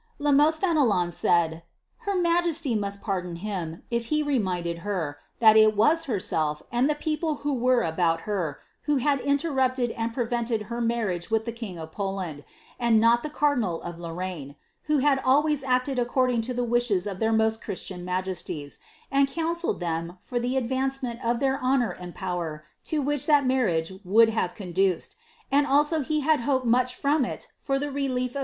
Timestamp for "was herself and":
5.75-6.89